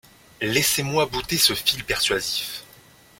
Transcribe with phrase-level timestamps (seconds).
[0.41, 2.63] Laissez-moy bouter ce fil persuasif!